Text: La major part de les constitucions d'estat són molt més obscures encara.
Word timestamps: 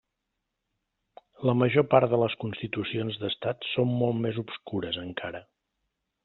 La 1.49 1.53
major 1.59 1.85
part 1.91 2.09
de 2.13 2.19
les 2.21 2.37
constitucions 2.45 3.19
d'estat 3.25 3.69
són 3.75 3.93
molt 4.01 4.19
més 4.25 4.41
obscures 4.45 4.99
encara. 5.05 5.45